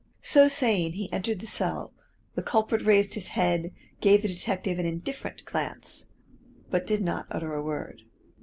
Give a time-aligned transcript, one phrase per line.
[0.23, 1.93] So saying he entered the cell,
[2.33, 6.07] the culprit raised his head, gave the detective an indifferent glance,
[6.71, 8.01] but did not utter a word.